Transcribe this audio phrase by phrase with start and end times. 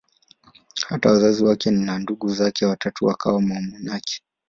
[0.87, 4.21] Hata wazazi wake na ndugu zake watatu wakawa wamonaki.